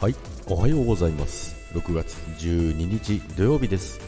[0.00, 0.14] はい、
[0.46, 1.54] おはようございます。
[1.74, 4.00] 6月12日土曜日です。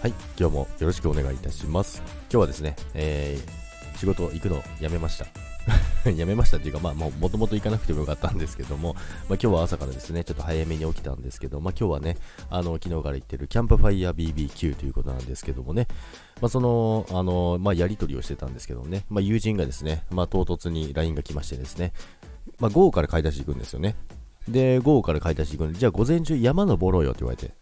[0.00, 2.00] はい、今日もよろしくお願いいたします。
[2.30, 5.26] 今日はですね、えー、仕事行くのやめました。
[6.12, 12.18] やめましたっていうか、まあ、もともと行かなくてもよかったんですけども、まあ、今日は朝からですね、ちょっと早めに起きたんですけど、まあ、今日はね、
[12.48, 15.88] あの、昨日から言ってるキャンプファイヤー BBQ ということなんですけどもね、
[16.40, 21.92] まあ、その、あの、まあ、やりとりをしてたんですけどね、まあ、友人がですね、まあ、唐突に LINE が来ましてですね、
[22.60, 23.96] まあ、午後から買い出し行くんですよね。
[24.48, 27.52] で、午後から買い出し行くんで、じゃあ午前中山登ろうよって言われて、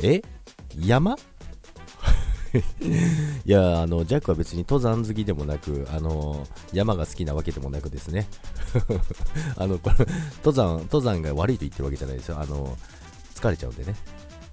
[0.00, 0.22] え？
[0.78, 1.16] 山？
[3.44, 8.28] いや、あの、ジャックは別に登山好きでもなく、あの、山が好きなわけでもなくですね、
[9.58, 9.96] あの、これ、
[10.44, 12.38] 登山、登山が悪いと言ってるわけじゃないですよ。
[12.38, 12.76] あの、
[13.34, 13.94] 疲れちゃうんでね。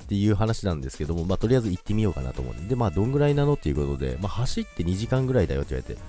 [0.04, 6.02] っていう話なんですけども、まあ、とりあえず行ってみようかなと思うんで、で、まあ、どんぐらいなのっていうことで、まあ、走って2時間ぐらいだよって言われて、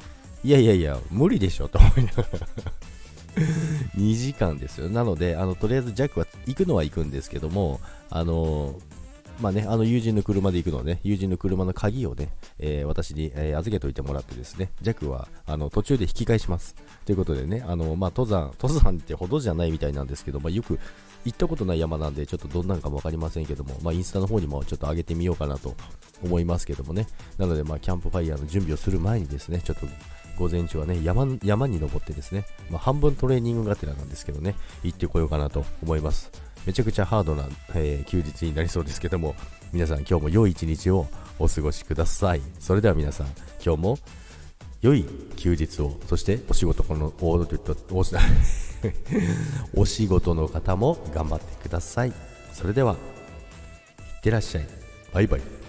[0.43, 2.29] いやいやいや、無理でしょと思いながら。
[3.97, 4.89] 2時間ですよ。
[4.89, 7.81] なので、あの、とりあえずジャックは行くのは行くんですけども、
[8.11, 8.75] あの
[9.41, 16.77] まあね、あの友人の車で行くの、ね、友人の車の鍵をね、えー、私に、えー、預けておいてもらってですね、ジャックはあの途中で引き返します。
[17.05, 20.79] ということでね、あのまあ、登山、登山ってほどじゃないみたいなんですけど、まあ、よく
[21.25, 25.75] 行ったことない山なんで、ちょっとどんなんかも分かりませんけども、まあ、インスタの方にもちょっと上げてみようかなと
[26.23, 27.07] 思いますけどもね、
[27.39, 29.87] なので、まあ、キャンプファイヤーの準備をする前にですね、ちょっと
[30.37, 36.31] 午前中はね山、山に登ってですね、まあ、半分トレーニングがてらなんですけどね、行ってこようかなと思います。
[36.67, 39.35] めちゃくちゃハードな、えー、休日になりそうですけども、
[39.73, 41.07] 皆さん今日も良い一日を
[41.39, 42.43] お過ごしください。
[42.61, 43.27] それでは皆さん、
[43.65, 43.99] 今日も
[44.81, 45.05] 良い
[45.37, 47.47] 休日を、そしてお仕事このおお
[49.77, 52.13] お仕事の方も頑張ってください。
[52.53, 52.97] それでは、い
[54.19, 54.67] ってらっしゃい。
[55.13, 55.62] バイバイ。